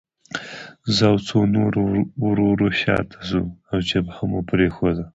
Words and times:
زه 0.95 1.03
او 1.11 1.17
څو 1.27 1.37
نور 1.55 1.73
ورو 2.23 2.47
ورو 2.51 2.67
شاته 2.81 3.17
شوو 3.29 3.51
او 3.71 3.77
جبهه 3.89 4.23
مو 4.29 4.39
پرېښوده 4.49 5.03